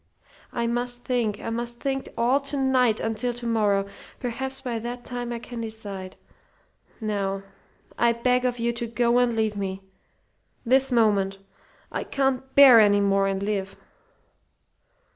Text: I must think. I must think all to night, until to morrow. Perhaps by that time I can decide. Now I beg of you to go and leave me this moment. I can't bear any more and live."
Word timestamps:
I 0.51 0.65
must 0.65 1.05
think. 1.05 1.39
I 1.39 1.51
must 1.51 1.79
think 1.79 2.09
all 2.17 2.39
to 2.39 2.57
night, 2.57 2.99
until 2.99 3.35
to 3.35 3.45
morrow. 3.45 3.85
Perhaps 4.19 4.61
by 4.61 4.79
that 4.79 5.05
time 5.05 5.31
I 5.31 5.37
can 5.37 5.61
decide. 5.61 6.15
Now 6.99 7.43
I 7.99 8.11
beg 8.11 8.43
of 8.43 8.57
you 8.57 8.73
to 8.73 8.87
go 8.87 9.19
and 9.19 9.35
leave 9.35 9.55
me 9.55 9.83
this 10.65 10.91
moment. 10.91 11.37
I 11.91 12.03
can't 12.03 12.55
bear 12.55 12.79
any 12.79 12.99
more 12.99 13.27
and 13.27 13.43
live." 13.43 13.77